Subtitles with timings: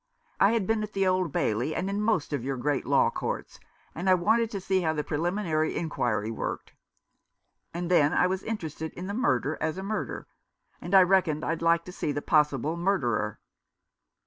[0.39, 3.59] I had been at the Old Bailey, and in most of your great law courts,
[3.93, 6.73] and I wanted to see how the preliminary inquiry worked.
[7.71, 10.25] And then, I was interested in the murder as a murder;
[10.81, 13.39] and I reckoned I'd like to see the possible murderer."